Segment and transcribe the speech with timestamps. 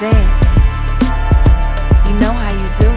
[0.00, 0.48] dance.
[2.08, 2.88] You know how you do.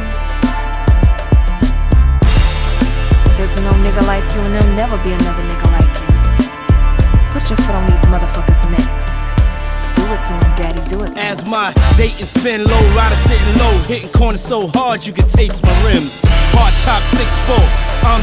[3.36, 6.08] There's no nigga like you, and there'll never be another nigga like you.
[7.36, 9.11] Put your foot on these motherfuckers' necks.
[10.00, 13.57] Do it to him, daddy, do it to As my dating spin low, rider sitting
[13.60, 16.21] low, hitting corners so hard you can taste my rims.
[16.56, 17.60] Hard top 6'4,
[18.07, 18.23] I'm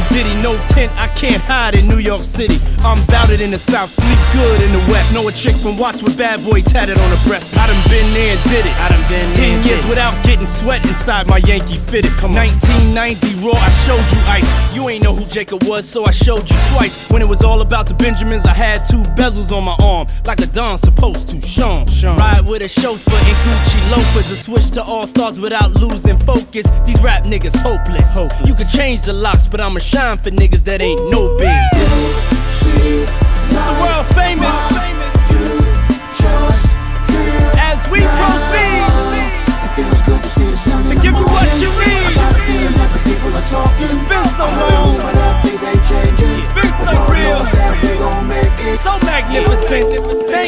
[0.51, 2.59] no tent, I can't hide in New York City.
[2.83, 5.13] I'm bout it in the South, sleep good in the West.
[5.13, 7.55] Know a chick from Watts with bad boy tatted on her breast.
[7.57, 8.75] I done been there and did it.
[8.79, 12.11] I done been Ten years without getting sweat inside my Yankee fitted.
[12.17, 14.75] Come 1990 raw, I showed you ice.
[14.75, 16.97] You ain't know who Jacob was, so I showed you twice.
[17.09, 20.39] When it was all about the Benjamins, I had two bezels on my arm, like
[20.39, 21.41] a Don supposed to.
[21.41, 21.85] Sean,
[22.17, 26.65] ride with a chauffeur in Gucci loafers, a switch to all stars without losing focus.
[26.85, 28.09] These rap niggas hopeless.
[28.47, 31.80] You can change the locks, but I'ma shine for niggas that ain't no big.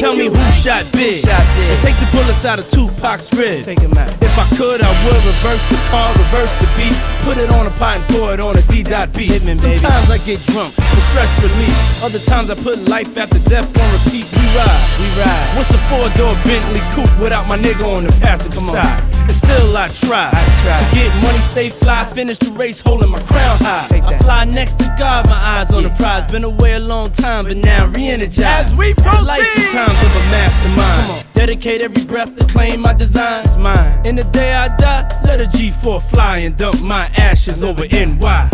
[0.00, 1.24] Tell me who shot big.
[1.28, 3.68] And take the bullets out of Tupac's ribs.
[3.68, 6.96] If I could, I would reverse the car, reverse the beat.
[7.22, 9.42] Put it on a pot and pour it on a D dot beat.
[9.56, 12.02] Sometimes I get drunk for stress relief.
[12.02, 14.26] Other times I put life after death on repeat.
[14.34, 15.56] We ride, we ride.
[15.56, 19.13] What's a four door Bentley coupe without my nigga on the passenger side?
[19.24, 20.78] And still I try, I try.
[20.78, 23.88] to get money, stay fly, finish the race holding my crown high.
[23.90, 26.30] I fly next to God, my eyes on the prize.
[26.30, 28.72] Been away a long time, but now re-energized.
[28.72, 31.26] As we proceed, lifetimes of a mastermind.
[31.34, 34.06] Dedicate every breath to claim my designs mine.
[34.06, 38.48] In the day I die, let a G4 fly and dump my ashes over NY.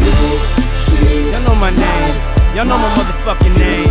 [1.30, 2.14] Y'all know my name.
[2.54, 3.88] Y'all know my motherfucking name.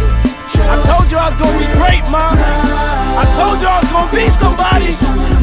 [0.61, 2.31] I told you I was gonna be great, ma.
[2.35, 5.38] I told you I was gonna be somebody.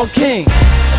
[0.00, 0.48] All kings.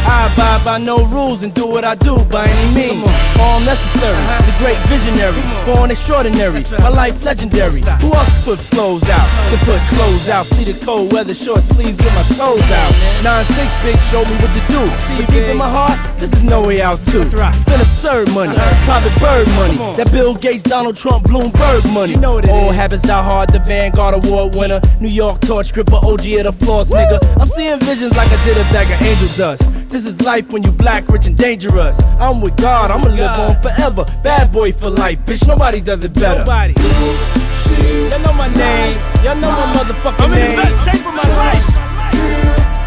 [0.05, 3.05] I abide by no rules and do what I do by any means.
[3.39, 7.81] All necessary, the great visionary, born extraordinary, my life legendary.
[8.01, 9.27] Who else can put flows out?
[9.49, 12.93] Can put clothes out, fleet the cold weather, short sleeves with my toes out.
[13.25, 14.81] 9-6 big showed me what to do.
[15.17, 17.25] But deep in my heart, this is no way out too.
[17.25, 22.15] Spin Spend absurd money, private bird money, that Bill Gates, Donald Trump, Bloomberg money.
[22.49, 26.55] Old habits die hard, the Vanguard Award winner, New York torch stripper, OG of the
[26.65, 27.21] floss nigga.
[27.39, 29.69] I'm seeing visions like I did a bag of angel dust.
[29.91, 32.01] This is life when you black, rich, and dangerous.
[32.17, 34.05] I'm with God, I'ma live on forever.
[34.23, 36.39] Bad boy for life, bitch, nobody does it better.
[36.39, 36.73] Nobody.
[36.81, 41.27] Y'all know my name, y'all know my motherfucking I'm in the best shape of my
[41.37, 41.91] life.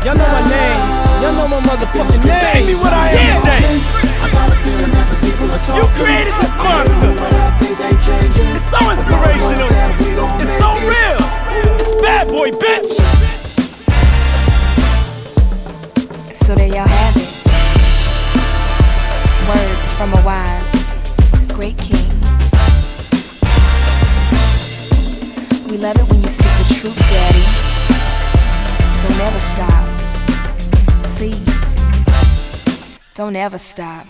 [0.05, 2.67] Y'all know my name, y'all know my motherfucking name.
[2.67, 3.24] Me what I am
[16.57, 17.29] There y'all have it.
[19.49, 20.71] Words from a wise,
[21.53, 22.09] great king.
[25.69, 27.45] We love it when you speak the truth, Daddy.
[29.03, 29.85] Don't ever stop.
[31.17, 31.55] Please.
[33.15, 34.07] Don't ever stop.